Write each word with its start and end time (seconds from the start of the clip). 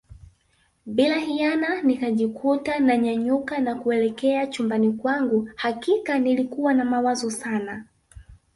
Bila 0.85 1.15
hiana 1.19 1.81
nikajikuta 1.81 2.79
na 2.79 2.97
nyanyuka 2.97 3.57
na 3.59 3.75
kuelekea 3.75 4.47
chumbani 4.47 4.93
kwangu 4.93 5.49
hakika 5.55 6.19
nilikuwa 6.19 6.73
na 6.73 6.85
mawazo 6.85 7.29
Sana 7.31 7.85